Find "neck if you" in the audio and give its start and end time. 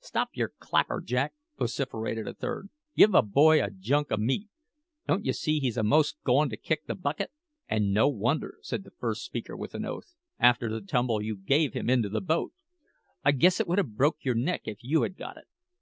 14.34-15.02